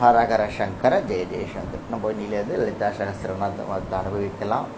[0.00, 4.68] ஹரஹர சங்கர ஜெய ஜெயசங்கர் நம்ம இன்னிலேருந்து லலிதா சகசிரநாமத்தை அனுபவிக்கலாம்.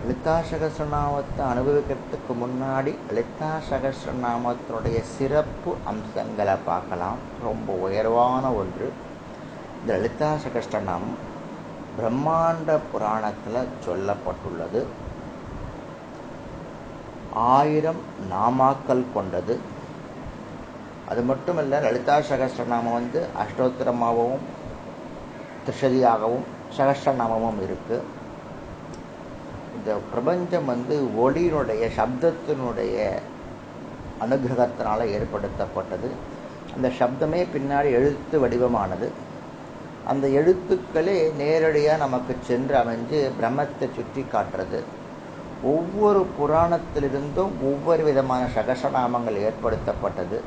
[0.00, 7.22] லலிதா சகசிரநாமத்தை அனுபவிக்கிறதுக்கு முன்னாடி லலிதா சகசிரநாமத்தினுடைய சிறப்பு அம்சங்களை பார்க்கலாம்.
[7.46, 8.88] ரொம்ப உயர்வான ஒன்று.
[9.80, 11.18] இந்த லலிதா சகசிரநாமம்
[11.96, 14.82] பிரம்மாண்ட புராணத்தில் சொல்லப்பட்டுள்ளது.
[17.32, 18.02] ஆயிரம்
[18.34, 19.56] நாமாக்கள் கொண்டது.
[21.10, 24.42] அது மட்டும் இல்லை லலிதா சகஸ்ரநாமம் வந்து அஷ்டோத்திரமாகவும்
[25.64, 26.44] திரிஷதியாகவும்
[26.76, 28.06] சகஸ்ரநாமமும் இருக்குது
[29.76, 32.96] இந்த பிரபஞ்சம் வந்து ஒளியினுடைய சப்தத்தினுடைய
[34.24, 36.08] அனுகிரகத்தினால் ஏற்படுத்தப்பட்டது.
[36.74, 39.08] அந்த சப்தமே பின்னாடி எழுத்து வடிவமானது.
[40.10, 44.80] அந்த எழுத்துக்களே நேரடியாக நமக்கு சென்று அமைஞ்சு பிரம்மத்தை சுற்றி காட்டுறது.
[45.74, 50.38] ஒவ்வொரு புராணத்திலிருந்தும் ஒவ்வொரு விதமான சகசநாமங்கள் ஏற்படுத்தப்பட்டது.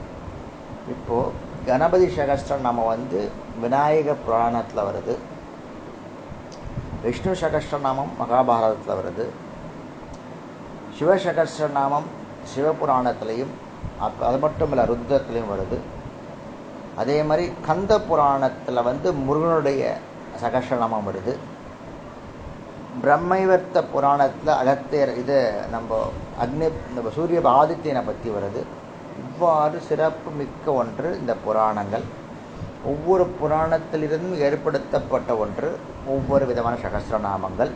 [0.90, 1.32] இப்போது
[1.66, 3.30] கணபதி சகஸ்ரநாமம் வந்து
[3.62, 5.16] விநாயக புராணத்தில் வருது.
[7.04, 9.26] விஷ்ணு சகஸ்திரநாமம் மகாபாரதத்தில் வருது.
[11.00, 12.08] சிவசகஸ்திரநாமம்
[12.52, 13.54] சிவபுராணத்திலையும்
[14.20, 15.78] அது மட்டும் இல்லை ருத்ரத்துலேயும் வருது.
[16.96, 19.98] அதே மாதிரி கந்த புராணத்தில் வந்து முருகனுடைய
[20.42, 21.34] சகஸ்திரநாமம் வருது.
[23.04, 28.64] பிரம்மைவர்த்த புராணத்தில் அகத்தியர் இது நம்ம அக்னி நம்ம சூரிய ஆதித்யனை பற்றி வருது.
[29.22, 32.06] இவ்வாறு சிறப்பு மிக்க ஒன்று இந்த புராணங்கள்.
[32.92, 35.70] ஒவ்வொரு புராணத்திலிருந்தும் ஏற்படுத்தப்பட்ட ஒன்று
[36.06, 37.72] ஒவ்வொரு விதமான சகசிரநாமங்கள்.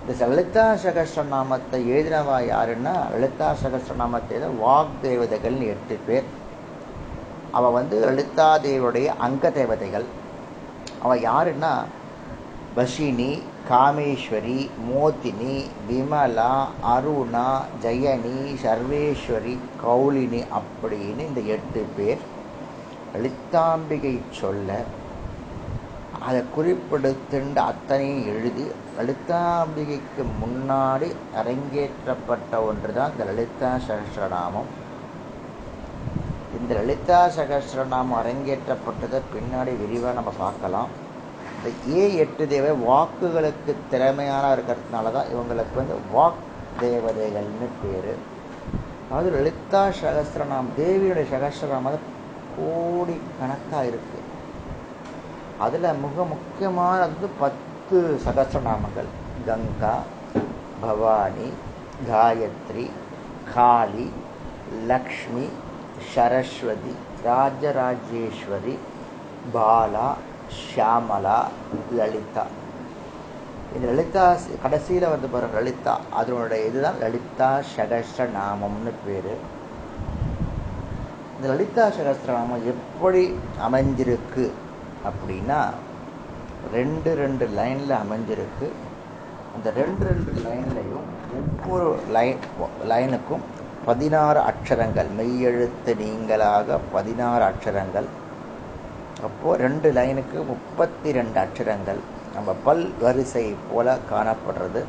[0.00, 6.28] இந்த லலிதா சகசிரநாமத்தை எழுதினவா யாருன்னா லலிதா சகசிரநாமத்தை வாக் தேவதைகள்னு எட்டு பேர்.
[7.50, 10.06] அவள் வந்து லலிதா தேவியுடைய அங்க தேவதைகள்
[11.02, 11.72] அவள் யாருன்னா
[12.76, 13.32] பஷினி
[13.68, 15.54] காமேஸ்வரி மோதினி
[15.88, 16.52] விமலா
[16.94, 17.46] அருணா
[17.84, 22.22] ஜெயனி சர்வேஸ்வரி கௌலினி அப்படின்னு இந்த எட்டு பேர்
[23.14, 24.78] லலிதாம்பிகை சொல்ல
[26.26, 28.64] அதை குறிப்பிடுத்துண்டு அத்தனையும் எழுதி
[28.98, 31.08] லலிதாம்பிகைக்கு முன்னாடி
[31.40, 34.70] அரங்கேற்றப்பட்ட ஒன்று தான் இந்த லலிதா சகசிரநாமம்.
[36.58, 40.92] இந்த லலிதா சகசிரநாமம் அரங்கேற்றப்பட்டதை பின்னாடி விரிவாக நம்ம பார்க்கலாம்.
[41.64, 46.40] இந்த ஏ எட்டு தேவை வாக்குகளுக்கு திறமையாக இருக்கிறதுனால தான் இவங்களுக்கு வந்து வாக்
[46.80, 48.10] தேவதைகள்னு பேர்.
[49.06, 52.04] அதாவது லலிதா சகசிரநாமம் தேவியுடைய சகசிரநாமம்
[52.56, 54.28] கோடி கணக்காக இருக்குது
[55.66, 59.10] அதில் மிக முக்கியமானது வந்து பத்து சகசிரநாமங்கள்.
[59.46, 59.94] கங்கா
[60.82, 61.48] பவானி
[62.10, 62.86] காயத்ரி
[63.54, 64.06] காளி
[64.92, 65.48] லக்ஷ்மி
[66.12, 66.94] சரஸ்வதி
[67.28, 68.76] ராஜராஜேஸ்வரி
[69.56, 70.08] பாலா
[70.60, 71.38] ஷியாமலா
[71.98, 72.44] லலிதா.
[73.74, 74.24] இந்த லலிதா
[74.62, 75.94] கடைசியில் வந்து பாருங்கள் லலிதா.
[76.20, 79.34] அதனுடைய இதுதான் லலிதா சகஸ்ரநாமம்னு பேர்.
[81.36, 83.22] இந்த லலிதா சகஸ்ரநாமம் எப்படி
[83.68, 84.46] அமைஞ்சிருக்கு
[85.08, 85.60] அப்படின்னா
[86.72, 88.68] ரெண்டு ரெண்டு லைனில் அமைஞ்சிருக்கு.
[89.56, 91.08] அந்த ரெண்டு ரெண்டு லைன்லையும்
[91.40, 92.40] ஒவ்வொரு லைன்
[92.92, 93.44] லைனுக்கும்
[93.88, 98.08] பதினாறு அக்ஷரங்கள் மெய்யெழுத்து நீங்களாக பதினாறு அக்ஷரங்கள்.
[99.28, 102.00] அப்போது ரெண்டு லைனுக்கு முப்பத்தி ரெண்டு அக்ஷரங்கள்.
[102.36, 104.82] நம்ம பல் வரிசை போல் காணப்படுறது.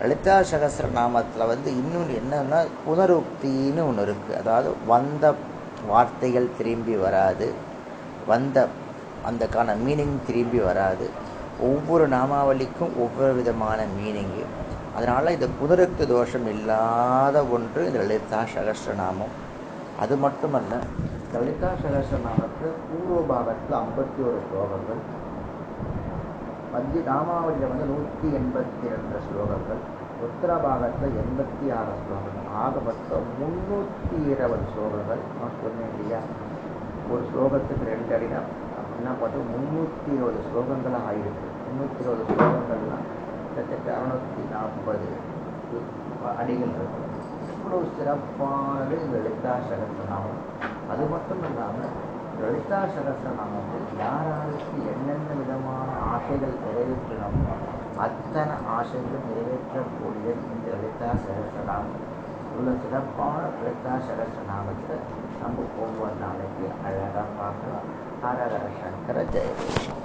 [0.00, 5.34] லலிதா சகசிரநாமத்தில் வந்து இன்னொன்று என்னன்னா புனருக்தின்னு ஒன்று இருக்குது அதாவது வந்த
[5.90, 7.48] வார்த்தைகள் திரும்பி வராது.
[8.30, 8.66] வந்த
[9.28, 11.06] அந்தக்கான மீனிங் திரும்பி வராது.
[11.68, 14.44] ஒவ்வொரு நாமாவளிக்கும் ஒவ்வொரு விதமான மீனிங்கு
[14.96, 19.34] அதனால் இந்த புனருக்தி தோஷம் இல்லாத ஒன்று இந்த லலிதா சகசிரநாமம்
[20.02, 20.74] அது மட்டுமல்ல
[21.32, 25.02] லலிதா சகசிரநாமத்தில் பூர்வபாகத்தில் ஐம்பத்தி ஒரு ஸ்லோகங்கள்.
[26.72, 29.82] மத்திய ராமாவளியில் வந்து நூற்றி எண்பத்தி ரெண்டு ஸ்லோகங்கள்.
[30.26, 32.48] உத்தரபாகத்தில் எண்பத்தி ஆறு ஸ்லோகங்கள்.
[32.62, 35.22] ஆக மொத்தம் முந்நூற்றி இருபது ஸ்லோகங்கள்.
[35.38, 36.20] நான் சொன்னேன் இல்லையா?
[37.12, 38.40] ஒரு ஸ்லோகத்துக்கு ரெண்டு அடினா
[38.80, 41.46] அப்படின்னா பார்த்து முந்நூற்றி இருபது ஸ்லோகங்கள் ஆயிருக்கு.
[41.66, 43.06] முந்நூற்றி இருபது ஸ்லோகங்கள்லாம்
[43.44, 45.10] கிட்டத்தட்ட அறுநூற்றி நாற்பது
[46.40, 47.06] அடிகள் இருக்கும்.
[47.52, 50.42] இவ்வளோ சிறப்பானது இந்த லலிதா சகசிரநாமம்
[50.90, 51.92] அது மட்டும் இல்லாமல்
[52.40, 57.54] லலிதா சகசிரநாமத்தில் யார் யாருக்கு என்னென்ன விதமான ஆசைகள் நிறைவேற்றணுமோ
[58.04, 62.04] அத்தனை ஆசைகளும் நிறைவேற்றக்கூடிய இந்த லலிதா சகசிரநாமம்.
[62.56, 64.96] உள்ள சிறப்பான லலிதா சகசிரநாமத்தை
[65.42, 66.66] நம்ம ஒவ்வொரு நாளைக்கு.
[66.86, 67.88] அழகாக பார்க்கலாம்.
[68.24, 69.99] ஹரஹர சங்கர ஜெயதேஷம்